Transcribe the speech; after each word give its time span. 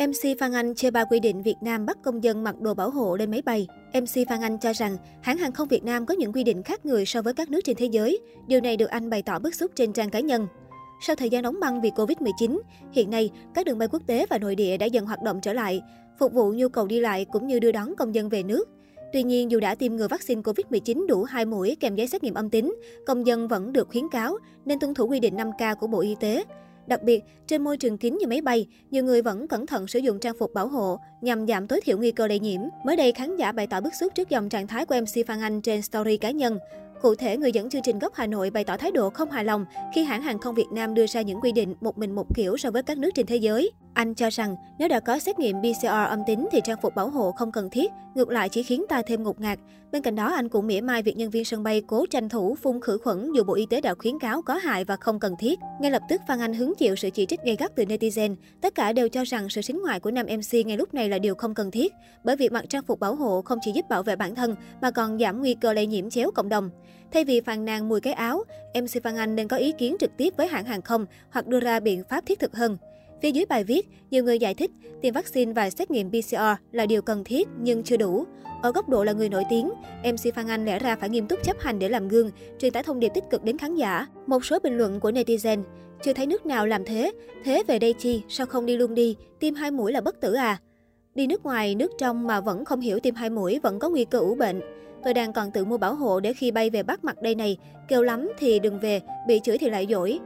MC 0.00 0.38
Phan 0.38 0.52
Anh 0.52 0.74
chê 0.74 0.90
ba 0.90 1.04
quy 1.04 1.20
định 1.20 1.42
Việt 1.42 1.56
Nam 1.60 1.86
bắt 1.86 1.98
công 2.02 2.24
dân 2.24 2.44
mặc 2.44 2.60
đồ 2.60 2.74
bảo 2.74 2.90
hộ 2.90 3.16
lên 3.16 3.30
máy 3.30 3.42
bay. 3.42 3.66
MC 3.94 4.28
Phan 4.28 4.40
Anh 4.40 4.58
cho 4.58 4.72
rằng 4.72 4.96
hãng 5.20 5.38
hàng 5.38 5.52
không 5.52 5.68
Việt 5.68 5.84
Nam 5.84 6.06
có 6.06 6.14
những 6.14 6.32
quy 6.32 6.44
định 6.44 6.62
khác 6.62 6.86
người 6.86 7.06
so 7.06 7.22
với 7.22 7.34
các 7.34 7.50
nước 7.50 7.60
trên 7.64 7.76
thế 7.76 7.86
giới. 7.86 8.18
Điều 8.46 8.60
này 8.60 8.76
được 8.76 8.90
anh 8.90 9.10
bày 9.10 9.22
tỏ 9.22 9.38
bức 9.38 9.54
xúc 9.54 9.70
trên 9.74 9.92
trang 9.92 10.10
cá 10.10 10.20
nhân. 10.20 10.46
Sau 11.06 11.16
thời 11.16 11.30
gian 11.30 11.42
đóng 11.42 11.60
băng 11.60 11.80
vì 11.80 11.90
Covid-19, 11.90 12.60
hiện 12.92 13.10
nay 13.10 13.30
các 13.54 13.66
đường 13.66 13.78
bay 13.78 13.88
quốc 13.88 14.02
tế 14.06 14.26
và 14.30 14.38
nội 14.38 14.54
địa 14.54 14.76
đã 14.76 14.86
dần 14.86 15.06
hoạt 15.06 15.22
động 15.22 15.40
trở 15.42 15.52
lại, 15.52 15.82
phục 16.18 16.32
vụ 16.32 16.52
nhu 16.52 16.68
cầu 16.68 16.86
đi 16.86 17.00
lại 17.00 17.26
cũng 17.32 17.46
như 17.46 17.58
đưa 17.58 17.72
đón 17.72 17.96
công 17.96 18.14
dân 18.14 18.28
về 18.28 18.42
nước. 18.42 18.68
Tuy 19.12 19.22
nhiên, 19.22 19.50
dù 19.50 19.60
đã 19.60 19.74
tiêm 19.74 19.96
ngừa 19.96 20.08
vaccine 20.08 20.40
COVID-19 20.40 21.06
đủ 21.06 21.24
2 21.24 21.44
mũi 21.44 21.76
kèm 21.80 21.94
giấy 21.94 22.06
xét 22.06 22.22
nghiệm 22.22 22.34
âm 22.34 22.50
tính, 22.50 22.74
công 23.06 23.26
dân 23.26 23.48
vẫn 23.48 23.72
được 23.72 23.88
khuyến 23.88 24.08
cáo 24.08 24.38
nên 24.64 24.78
tuân 24.78 24.94
thủ 24.94 25.06
quy 25.06 25.20
định 25.20 25.36
5K 25.36 25.74
của 25.76 25.86
Bộ 25.86 26.00
Y 26.00 26.16
tế. 26.20 26.44
Đặc 26.86 27.02
biệt, 27.02 27.24
trên 27.46 27.64
môi 27.64 27.76
trường 27.76 27.98
kín 27.98 28.18
như 28.20 28.26
máy 28.26 28.40
bay, 28.40 28.66
nhiều 28.90 29.04
người 29.04 29.22
vẫn 29.22 29.48
cẩn 29.48 29.66
thận 29.66 29.86
sử 29.86 29.98
dụng 29.98 30.18
trang 30.18 30.34
phục 30.38 30.54
bảo 30.54 30.68
hộ 30.68 30.98
nhằm 31.20 31.46
giảm 31.46 31.66
tối 31.66 31.80
thiểu 31.80 31.98
nguy 31.98 32.10
cơ 32.10 32.26
lây 32.26 32.38
nhiễm. 32.38 32.60
Mới 32.84 32.96
đây, 32.96 33.12
khán 33.12 33.36
giả 33.36 33.52
bày 33.52 33.66
tỏ 33.66 33.80
bức 33.80 33.94
xúc 34.00 34.12
trước 34.14 34.28
dòng 34.28 34.48
trạng 34.48 34.66
thái 34.66 34.86
của 34.86 34.94
MC 35.00 35.26
Phan 35.26 35.40
Anh 35.40 35.60
trên 35.60 35.82
story 35.82 36.16
cá 36.16 36.30
nhân. 36.30 36.58
Cụ 37.02 37.14
thể, 37.14 37.36
người 37.36 37.52
dẫn 37.52 37.70
chương 37.70 37.82
trình 37.82 37.98
gốc 37.98 38.14
Hà 38.14 38.26
Nội 38.26 38.50
bày 38.50 38.64
tỏ 38.64 38.76
thái 38.76 38.90
độ 38.90 39.10
không 39.10 39.30
hài 39.30 39.44
lòng 39.44 39.64
khi 39.94 40.04
hãng 40.04 40.22
hàng 40.22 40.38
không 40.38 40.54
Việt 40.54 40.66
Nam 40.72 40.94
đưa 40.94 41.06
ra 41.06 41.22
những 41.22 41.40
quy 41.40 41.52
định 41.52 41.74
một 41.80 41.98
mình 41.98 42.14
một 42.14 42.34
kiểu 42.34 42.56
so 42.56 42.70
với 42.70 42.82
các 42.82 42.98
nước 42.98 43.10
trên 43.14 43.26
thế 43.26 43.36
giới. 43.36 43.70
Anh 43.94 44.14
cho 44.14 44.30
rằng 44.30 44.56
nếu 44.78 44.88
đã 44.88 45.00
có 45.00 45.18
xét 45.18 45.38
nghiệm 45.38 45.56
PCR 45.60 45.86
âm 45.86 46.20
tính 46.26 46.48
thì 46.52 46.60
trang 46.64 46.78
phục 46.82 46.94
bảo 46.94 47.10
hộ 47.10 47.32
không 47.32 47.52
cần 47.52 47.70
thiết, 47.70 47.90
ngược 48.14 48.28
lại 48.28 48.48
chỉ 48.48 48.62
khiến 48.62 48.84
ta 48.88 49.02
thêm 49.06 49.22
ngột 49.22 49.40
ngạt. 49.40 49.58
Bên 49.92 50.02
cạnh 50.02 50.14
đó, 50.14 50.32
anh 50.34 50.48
cũng 50.48 50.66
mỉa 50.66 50.80
mai 50.80 51.02
việc 51.02 51.16
nhân 51.16 51.30
viên 51.30 51.44
sân 51.44 51.62
bay 51.62 51.82
cố 51.86 52.06
tranh 52.10 52.28
thủ 52.28 52.54
phun 52.62 52.80
khử 52.80 52.98
khuẩn 52.98 53.32
dù 53.32 53.44
Bộ 53.44 53.54
Y 53.54 53.66
tế 53.66 53.80
đã 53.80 53.94
khuyến 53.94 54.18
cáo 54.18 54.42
có 54.42 54.54
hại 54.54 54.84
và 54.84 54.96
không 54.96 55.20
cần 55.20 55.34
thiết. 55.38 55.58
Ngay 55.80 55.90
lập 55.90 56.02
tức, 56.08 56.20
Phan 56.28 56.40
Anh 56.40 56.54
hứng 56.54 56.74
chịu 56.78 56.96
sự 56.96 57.10
chỉ 57.10 57.26
trích 57.26 57.40
gay 57.44 57.56
gắt 57.56 57.72
từ 57.76 57.84
netizen. 57.84 58.36
Tất 58.60 58.74
cả 58.74 58.92
đều 58.92 59.08
cho 59.08 59.24
rằng 59.24 59.48
sự 59.48 59.62
xính 59.62 59.82
ngoại 59.82 60.00
của 60.00 60.10
nam 60.10 60.26
MC 60.26 60.66
ngay 60.66 60.76
lúc 60.76 60.94
này 60.94 61.08
là 61.08 61.18
điều 61.18 61.34
không 61.34 61.54
cần 61.54 61.70
thiết, 61.70 61.92
bởi 62.24 62.36
việc 62.36 62.52
mặc 62.52 62.64
trang 62.68 62.82
phục 62.82 63.00
bảo 63.00 63.14
hộ 63.14 63.42
không 63.42 63.58
chỉ 63.62 63.72
giúp 63.72 63.88
bảo 63.88 64.02
vệ 64.02 64.16
bản 64.16 64.34
thân 64.34 64.56
mà 64.80 64.90
còn 64.90 65.18
giảm 65.18 65.40
nguy 65.40 65.54
cơ 65.54 65.72
lây 65.72 65.86
nhiễm 65.86 66.10
chéo 66.10 66.30
cộng 66.34 66.48
đồng. 66.48 66.70
Thay 67.12 67.24
vì 67.24 67.40
phàn 67.40 67.64
nàn 67.64 67.88
mùi 67.88 68.00
cái 68.00 68.12
áo, 68.12 68.44
MC 68.74 69.02
Phan 69.04 69.16
Anh 69.16 69.36
nên 69.36 69.48
có 69.48 69.56
ý 69.56 69.72
kiến 69.72 69.96
trực 70.00 70.16
tiếp 70.16 70.34
với 70.36 70.46
hãng 70.46 70.64
hàng 70.64 70.82
không 70.82 71.06
hoặc 71.30 71.46
đưa 71.46 71.60
ra 71.60 71.80
biện 71.80 72.02
pháp 72.08 72.26
thiết 72.26 72.38
thực 72.38 72.56
hơn. 72.56 72.76
Phía 73.22 73.30
dưới 73.30 73.44
bài 73.48 73.64
viết, 73.64 73.88
nhiều 74.10 74.24
người 74.24 74.38
giải 74.38 74.54
thích 74.54 74.70
tiêm 75.02 75.14
vaccine 75.14 75.52
và 75.52 75.70
xét 75.70 75.90
nghiệm 75.90 76.10
PCR 76.10 76.36
là 76.72 76.86
điều 76.86 77.02
cần 77.02 77.24
thiết 77.24 77.48
nhưng 77.60 77.82
chưa 77.82 77.96
đủ. 77.96 78.24
Ở 78.62 78.72
góc 78.72 78.88
độ 78.88 79.04
là 79.04 79.12
người 79.12 79.28
nổi 79.28 79.44
tiếng, 79.50 79.70
MC 80.04 80.34
Phan 80.34 80.48
Anh 80.48 80.64
lẽ 80.64 80.78
ra 80.78 80.96
phải 80.96 81.08
nghiêm 81.08 81.26
túc 81.26 81.42
chấp 81.44 81.60
hành 81.60 81.78
để 81.78 81.88
làm 81.88 82.08
gương, 82.08 82.30
truyền 82.58 82.72
tải 82.72 82.82
thông 82.82 83.00
điệp 83.00 83.08
tích 83.14 83.24
cực 83.30 83.44
đến 83.44 83.58
khán 83.58 83.76
giả. 83.76 84.06
Một 84.26 84.44
số 84.44 84.58
bình 84.58 84.78
luận 84.78 85.00
của 85.00 85.10
netizen, 85.10 85.62
chưa 86.02 86.12
thấy 86.12 86.26
nước 86.26 86.46
nào 86.46 86.66
làm 86.66 86.84
thế, 86.84 87.12
thế 87.44 87.62
về 87.66 87.78
đây 87.78 87.92
chi, 87.92 88.22
sao 88.28 88.46
không 88.46 88.66
đi 88.66 88.76
luôn 88.76 88.94
đi, 88.94 89.16
tiêm 89.40 89.54
hai 89.54 89.70
mũi 89.70 89.92
là 89.92 90.00
bất 90.00 90.20
tử 90.20 90.32
à? 90.32 90.58
Đi 91.14 91.26
nước 91.26 91.44
ngoài, 91.44 91.74
nước 91.74 91.90
trong 91.98 92.26
mà 92.26 92.40
vẫn 92.40 92.64
không 92.64 92.80
hiểu 92.80 93.00
tiêm 93.00 93.14
hai 93.14 93.30
mũi 93.30 93.58
vẫn 93.62 93.78
có 93.78 93.88
nguy 93.88 94.04
cơ 94.04 94.18
ủ 94.18 94.34
bệnh. 94.34 94.60
Tôi 95.04 95.14
đang 95.14 95.32
còn 95.32 95.50
tự 95.50 95.64
mua 95.64 95.78
bảo 95.78 95.94
hộ 95.94 96.20
để 96.20 96.32
khi 96.32 96.50
bay 96.50 96.70
về 96.70 96.82
Bắc 96.82 97.04
mặt 97.04 97.22
đây 97.22 97.34
này, 97.34 97.58
kêu 97.88 98.02
lắm 98.02 98.28
thì 98.38 98.58
đừng 98.58 98.80
về, 98.80 99.00
bị 99.28 99.40
chửi 99.44 99.58
thì 99.58 99.70
lại 99.70 99.86
dỗi. 99.90 100.18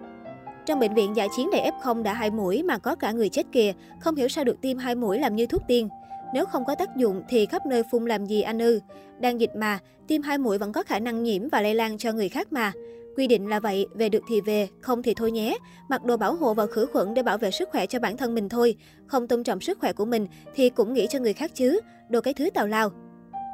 Trong 0.66 0.80
bệnh 0.80 0.94
viện 0.94 1.16
giải 1.16 1.28
chiến 1.36 1.50
đầy 1.50 1.70
F0 1.70 2.02
đã 2.02 2.14
hai 2.14 2.30
mũi 2.30 2.62
mà 2.62 2.78
có 2.78 2.94
cả 2.94 3.12
người 3.12 3.28
chết 3.28 3.46
kìa, 3.52 3.72
không 4.00 4.14
hiểu 4.14 4.28
sao 4.28 4.44
được 4.44 4.60
tiêm 4.60 4.78
hai 4.78 4.94
mũi 4.94 5.18
làm 5.18 5.36
như 5.36 5.46
thuốc 5.46 5.62
tiên. 5.68 5.88
Nếu 6.34 6.46
không 6.46 6.64
có 6.64 6.74
tác 6.74 6.96
dụng 6.96 7.22
thì 7.28 7.46
khắp 7.46 7.66
nơi 7.66 7.82
phun 7.90 8.04
làm 8.04 8.26
gì 8.26 8.42
anh 8.42 8.58
ư? 8.58 8.80
Đang 9.20 9.40
dịch 9.40 9.56
mà, 9.56 9.78
tiêm 10.08 10.22
hai 10.22 10.38
mũi 10.38 10.58
vẫn 10.58 10.72
có 10.72 10.82
khả 10.82 10.98
năng 10.98 11.22
nhiễm 11.22 11.48
và 11.48 11.60
lây 11.60 11.74
lan 11.74 11.98
cho 11.98 12.12
người 12.12 12.28
khác 12.28 12.52
mà. 12.52 12.72
Quy 13.16 13.26
định 13.26 13.48
là 13.48 13.60
vậy, 13.60 13.86
về 13.94 14.08
được 14.08 14.22
thì 14.28 14.40
về, 14.40 14.68
không 14.80 15.02
thì 15.02 15.14
thôi 15.14 15.32
nhé. 15.32 15.58
Mặc 15.88 16.04
đồ 16.04 16.16
bảo 16.16 16.34
hộ 16.34 16.54
và 16.54 16.66
khử 16.66 16.86
khuẩn 16.86 17.14
để 17.14 17.22
bảo 17.22 17.38
vệ 17.38 17.50
sức 17.50 17.68
khỏe 17.72 17.86
cho 17.86 17.98
bản 17.98 18.16
thân 18.16 18.34
mình 18.34 18.48
thôi. 18.48 18.76
Không 19.06 19.28
tôn 19.28 19.44
trọng 19.44 19.60
sức 19.60 19.78
khỏe 19.78 19.92
của 19.92 20.04
mình 20.04 20.26
thì 20.54 20.70
cũng 20.70 20.94
nghĩ 20.94 21.06
cho 21.10 21.18
người 21.18 21.32
khác 21.32 21.50
chứ. 21.54 21.80
Đồ 22.08 22.20
cái 22.20 22.34
thứ 22.34 22.50
tào 22.50 22.66
lao. 22.66 22.90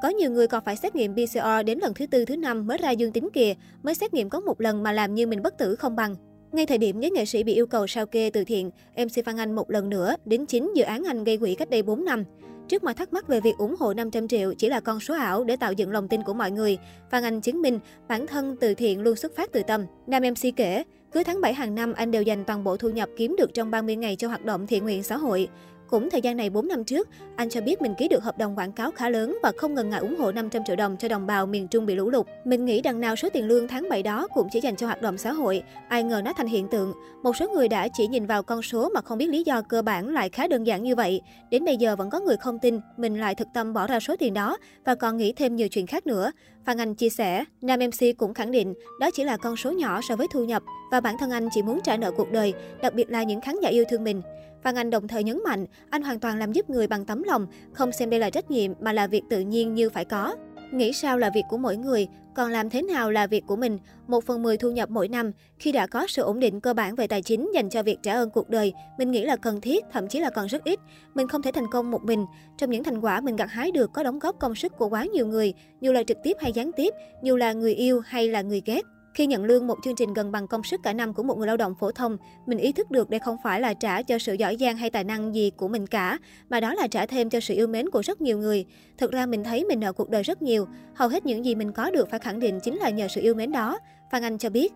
Có 0.03 0.09
nhiều 0.09 0.31
người 0.31 0.47
còn 0.47 0.65
phải 0.65 0.77
xét 0.77 0.97
nghiệm 0.97 1.15
PCR 1.15 1.67
đến 1.67 1.79
lần 1.79 1.95
thứ 1.95 2.07
tư 2.07 2.25
thứ 2.25 2.37
năm 2.37 2.67
mới 2.67 2.79
ra 2.79 2.91
dương 2.91 3.13
tính 3.13 3.29
kìa, 3.33 3.55
mới 3.83 3.95
xét 3.95 4.15
nghiệm 4.15 4.29
có 4.29 4.41
một 4.41 4.61
lần 4.61 4.83
mà 4.83 4.93
làm 4.93 5.15
như 5.15 5.27
mình 5.27 5.43
bất 5.43 5.59
tử 5.59 5.77
không 5.77 5.97
bằng. 5.97 6.15
Ngay 6.53 6.67
thời 6.67 6.79
điểm 6.79 7.01
giới 7.01 7.11
nghệ 7.11 7.25
sĩ 7.25 7.43
bị 7.43 7.55
yêu 7.55 7.67
cầu 7.67 7.87
sao 7.87 8.07
kê 8.07 8.31
từ 8.31 8.45
thiện, 8.45 8.71
MC 8.97 9.25
Phan 9.25 9.37
Anh 9.37 9.55
một 9.55 9.71
lần 9.71 9.91
nữa 9.91 10.15
đến 10.25 10.47
chính 10.47 10.73
dự 10.77 10.83
án 10.83 11.03
anh 11.05 11.25
gây 11.25 11.37
quỹ 11.37 11.55
cách 11.55 11.71
đây 11.71 11.83
4 11.83 12.05
năm. 12.05 12.25
Trước 12.69 12.85
mọi 12.85 12.95
thắc 12.95 13.13
mắc 13.13 13.29
về 13.29 13.41
việc 13.41 13.57
ủng 13.59 13.75
hộ 13.79 13.95
500 13.95 14.29
triệu 14.29 14.55
chỉ 14.55 14.69
là 14.69 14.81
con 14.81 15.01
số 15.01 15.15
ảo 15.15 15.45
để 15.45 15.57
tạo 15.57 15.73
dựng 15.73 15.91
lòng 15.91 16.09
tin 16.09 16.23
của 16.23 16.35
mọi 16.35 16.51
người, 16.51 16.79
Phan 17.11 17.25
Anh 17.25 17.41
chứng 17.41 17.63
minh 17.63 17.79
bản 18.09 18.27
thân 18.27 18.57
từ 18.61 18.75
thiện 18.75 19.01
luôn 19.01 19.17
xuất 19.17 19.37
phát 19.37 19.53
từ 19.53 19.63
tâm. 19.67 19.85
Nam 20.07 20.23
MC 20.23 20.57
kể, 20.57 20.83
cứ 21.13 21.25
tháng 21.25 21.41
7 21.41 21.55
hàng 21.55 21.75
năm 21.75 21.93
anh 21.93 22.11
đều 22.11 22.23
dành 22.23 22.45
toàn 22.45 22.65
bộ 22.65 22.77
thu 22.77 22.89
nhập 22.89 23.09
kiếm 23.17 23.37
được 23.39 23.55
trong 23.55 23.71
30 23.71 23.97
ngày 23.97 24.17
cho 24.17 24.29
hoạt 24.29 24.45
động 24.45 24.67
thiện 24.67 24.85
nguyện 24.85 25.03
xã 25.03 25.17
hội. 25.17 25.49
Cũng 25.91 26.11
thời 26.11 26.21
gian 26.21 26.37
này 26.37 26.51
4 26.51 26.69
năm 26.69 26.85
trước, 26.85 27.09
anh 27.37 27.51
cho 27.51 27.61
biết 27.61 27.83
mình 27.83 27.95
ký 27.99 28.09
được 28.09 28.23
hợp 28.23 28.39
đồng 28.39 28.59
quảng 28.59 28.73
cáo 28.73 28.91
khá 28.91 29.09
lớn 29.09 29.39
và 29.43 29.53
không 29.57 29.75
ngần 29.75 29.91
ngại 29.91 30.01
ủng 30.01 30.17
hộ 30.19 30.33
500 30.33 30.65
triệu 30.65 30.77
đồng 30.77 30.97
cho 30.97 31.09
đồng 31.09 31.27
bào 31.27 31.47
miền 31.47 31.69
Trung 31.69 31.87
bị 31.87 31.95
lũ 31.95 32.11
lụt. 32.11 32.27
Mình 32.45 32.65
nghĩ 32.65 32.83
đằng 32.83 33.01
nào 33.01 33.17
số 33.17 33.29
tiền 33.33 33.49
lương 33.49 33.69
tháng 33.69 33.89
7 33.89 34.03
đó 34.03 34.29
cũng 34.35 34.49
chỉ 34.53 34.61
dành 34.61 34.77
cho 34.77 34.87
hoạt 34.87 35.03
động 35.03 35.19
xã 35.19 35.33
hội, 35.33 35.63
ai 35.89 36.03
ngờ 36.03 36.23
nó 36.25 36.33
thành 36.33 36.47
hiện 36.47 36.69
tượng. 36.69 36.93
Một 37.23 37.37
số 37.37 37.49
người 37.49 37.69
đã 37.69 37.89
chỉ 37.89 38.07
nhìn 38.07 38.27
vào 38.27 38.43
con 38.43 38.63
số 38.63 38.89
mà 38.95 39.01
không 39.01 39.19
biết 39.19 39.29
lý 39.29 39.43
do 39.47 39.63
cơ 39.63 39.83
bản 39.83 40.09
lại 40.09 40.29
khá 40.29 40.49
đơn 40.49 40.67
giản 40.67 40.83
như 40.83 40.95
vậy. 40.95 41.21
Đến 41.51 41.65
bây 41.65 41.77
giờ 41.77 41.97
vẫn 41.97 42.11
có 42.11 42.21
người 42.21 42.37
không 42.37 42.59
tin 42.59 42.81
mình 42.97 43.21
lại 43.21 43.35
thực 43.35 43.49
tâm 43.55 43.73
bỏ 43.73 43.87
ra 43.87 44.01
số 44.01 44.17
tiền 44.17 44.35
đó 44.35 44.57
và 44.85 44.95
còn 44.95 45.17
nghĩ 45.17 45.33
thêm 45.33 45.57
nhiều 45.57 45.69
chuyện 45.69 45.87
khác 45.87 46.07
nữa. 46.07 46.33
Phan 46.65 46.79
Anh 46.79 46.95
chia 46.95 47.11
sẻ, 47.11 47.45
nam 47.63 47.81
MC 47.81 48.19
cũng 48.19 48.35
khẳng 48.35 48.51
định 48.51 48.75
đó 49.01 49.11
chỉ 49.15 49.25
là 49.25 49.37
con 49.37 49.57
số 49.57 49.73
nhỏ 49.73 50.01
so 50.09 50.17
với 50.17 50.27
thu 50.33 50.45
nhập 50.45 50.63
và 50.91 51.01
bản 51.01 51.17
thân 51.21 51.31
anh 51.31 51.49
chỉ 51.55 51.63
muốn 51.63 51.81
trả 51.85 51.97
nợ 51.97 52.11
cuộc 52.11 52.33
đời, 52.33 52.55
đặc 52.83 52.95
biệt 52.95 53.11
là 53.11 53.23
những 53.23 53.41
khán 53.41 53.57
giả 53.63 53.69
yêu 53.69 53.85
thương 53.91 54.05
mình. 54.05 54.23
Phan 54.63 54.75
Anh 54.75 54.91
đồng 54.91 55.09
thời 55.09 55.25
nhấn 55.25 55.41
mạnh, 55.45 55.67
anh 55.91 56.03
hoàn 56.03 56.21
toàn 56.21 56.39
làm 56.39 56.53
giúp 56.53 56.71
người 56.71 56.87
bằng 56.87 57.05
tấm 57.05 57.23
lòng, 57.23 57.47
không 57.73 57.93
xem 57.93 58.11
đây 58.11 58.21
là 58.21 58.31
trách 58.31 58.51
nhiệm 58.51 58.73
mà 58.81 58.93
là 58.93 59.07
việc 59.07 59.23
tự 59.31 59.41
nhiên 59.41 59.75
như 59.75 59.91
phải 59.91 60.05
có. 60.05 60.37
Nghĩ 60.73 60.93
sao 60.93 61.19
là 61.19 61.31
việc 61.35 61.45
của 61.49 61.59
mỗi 61.59 61.77
người, 61.77 62.09
còn 62.35 62.51
làm 62.51 62.71
thế 62.71 62.83
nào 62.83 63.11
là 63.11 63.27
việc 63.27 63.45
của 63.47 63.57
mình. 63.57 63.79
Một 64.07 64.25
phần 64.25 64.43
mười 64.43 64.57
thu 64.57 64.71
nhập 64.71 64.91
mỗi 64.91 65.09
năm, 65.09 65.33
khi 65.59 65.73
đã 65.73 65.87
có 65.87 66.07
sự 66.09 66.23
ổn 66.23 66.41
định 66.41 66.61
cơ 66.61 66.75
bản 66.75 66.95
về 66.95 67.07
tài 67.07 67.23
chính 67.23 67.51
dành 67.55 67.71
cho 67.71 67.83
việc 67.83 67.99
trả 68.03 68.13
ơn 68.13 68.31
cuộc 68.31 68.51
đời, 68.51 68.73
mình 68.99 69.11
nghĩ 69.11 69.25
là 69.25 69.37
cần 69.37 69.61
thiết, 69.61 69.85
thậm 69.93 70.09
chí 70.09 70.21
là 70.21 70.31
còn 70.31 70.47
rất 70.47 70.65
ít. 70.65 70.79
Mình 71.15 71.29
không 71.29 71.43
thể 71.43 71.53
thành 71.53 71.71
công 71.71 71.91
một 71.91 72.03
mình. 72.05 72.27
Trong 72.59 72.71
những 72.71 72.85
thành 72.85 73.01
quả 73.01 73.21
mình 73.21 73.37
gặt 73.37 73.51
hái 73.51 73.71
được 73.71 73.91
có 73.93 74.03
đóng 74.03 74.19
góp 74.19 74.39
công 74.39 74.55
sức 74.55 74.73
của 74.79 74.89
quá 74.89 75.05
nhiều 75.05 75.27
người, 75.27 75.55
dù 75.81 75.93
là 75.93 76.03
trực 76.03 76.19
tiếp 76.23 76.37
hay 76.41 76.53
gián 76.53 76.71
tiếp, 76.73 76.95
dù 77.23 77.37
là 77.37 77.53
người 77.53 77.75
yêu 77.75 78.01
hay 78.01 78.29
là 78.29 78.43
người 78.43 78.63
ghét. 78.65 78.83
Khi 79.15 79.27
nhận 79.27 79.45
lương 79.45 79.67
một 79.67 79.79
chương 79.85 79.95
trình 79.95 80.15
gần 80.15 80.33
bằng 80.33 80.47
công 80.47 80.63
sức 80.63 80.81
cả 80.83 80.93
năm 80.93 81.15
của 81.15 81.23
một 81.23 81.39
người 81.39 81.47
lao 81.47 81.57
động 81.57 81.75
phổ 81.75 81.93
thông, 81.93 82.17
mình 82.47 82.59
ý 82.59 82.73
thức 82.73 82.91
được 82.91 83.11
đây 83.11 83.21
không 83.21 83.37
phải 83.45 83.61
là 83.61 83.75
trả 83.75 84.03
cho 84.03 84.19
sự 84.19 84.35
giỏi 84.35 84.57
giang 84.61 84.77
hay 84.77 84.91
tài 84.91 85.05
năng 85.05 85.35
gì 85.35 85.51
của 85.57 85.69
mình 85.69 85.87
cả, 85.87 86.19
mà 86.49 86.61
đó 86.61 86.75
là 86.75 86.87
trả 86.87 87.07
thêm 87.07 87.31
cho 87.31 87.41
sự 87.41 87.55
yêu 87.55 87.67
mến 87.67 87.91
của 87.91 88.03
rất 88.03 88.21
nhiều 88.21 88.39
người. 88.39 88.67
Thực 88.99 89.13
ra 89.13 89.27
mình 89.27 89.45
thấy 89.45 89.65
mình 89.65 89.81
nợ 89.81 89.93
cuộc 89.93 90.11
đời 90.11 90.23
rất 90.23 90.43
nhiều, 90.43 90.67
hầu 90.95 91.09
hết 91.09 91.27
những 91.27 91.45
gì 91.45 91.55
mình 91.55 91.73
có 91.73 91.91
được 91.91 92.11
phải 92.11 92.21
khẳng 92.21 92.41
định 92.41 92.61
chính 92.61 92.77
là 92.77 92.91
nhờ 92.91 93.09
sự 93.09 93.21
yêu 93.21 93.35
mến 93.35 93.53
đó. 93.53 93.79
Phan 94.13 94.23
Anh 94.23 94.39
cho 94.39 94.51
biết. 94.51 94.73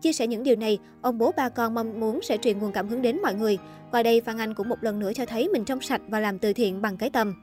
Chia 0.00 0.12
sẻ 0.12 0.26
những 0.26 0.42
điều 0.42 0.56
này, 0.56 0.78
ông 1.02 1.18
bố 1.18 1.32
ba 1.36 1.48
con 1.48 1.74
mong 1.74 2.00
muốn 2.00 2.22
sẽ 2.22 2.36
truyền 2.36 2.58
nguồn 2.58 2.72
cảm 2.72 2.88
hứng 2.88 3.02
đến 3.02 3.22
mọi 3.22 3.34
người. 3.34 3.58
Qua 3.90 4.02
đây, 4.02 4.20
Phan 4.20 4.38
Anh 4.38 4.54
cũng 4.54 4.68
một 4.68 4.82
lần 4.82 4.98
nữa 4.98 5.12
cho 5.14 5.26
thấy 5.26 5.48
mình 5.48 5.64
trong 5.64 5.80
sạch 5.80 6.00
và 6.08 6.20
làm 6.20 6.38
từ 6.38 6.52
thiện 6.52 6.82
bằng 6.82 6.96
cái 6.96 7.10
tâm. 7.10 7.34